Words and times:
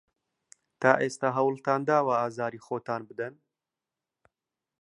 تا 0.81 0.91
ئێستا 1.01 1.29
هەوڵتان 1.37 1.81
داوە 1.89 2.13
ئازاری 2.21 2.63
خۆتان 2.65 3.01
بدەن؟ 3.09 3.33